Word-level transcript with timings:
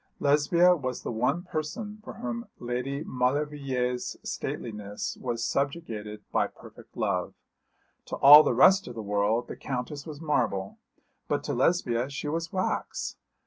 Lesbia 0.19 0.75
was 0.75 1.03
the 1.03 1.11
one 1.11 1.43
person 1.43 1.99
for 2.03 2.15
whom 2.15 2.47
Lady 2.57 3.03
Maulevrier's 3.03 4.17
stateliness 4.23 5.15
was 5.21 5.45
subjugated 5.45 6.23
by 6.31 6.47
perfect 6.47 6.97
love. 6.97 7.35
To 8.05 8.15
all 8.15 8.41
the 8.41 8.55
rest 8.55 8.87
of 8.87 8.95
the 8.95 9.03
world 9.03 9.47
the 9.47 9.55
Countess 9.55 10.07
was 10.07 10.19
marble, 10.19 10.79
but 11.27 11.43
to 11.43 11.53
Lesbia 11.53 12.09
she 12.09 12.27
was 12.27 12.51
wax. 12.51 13.15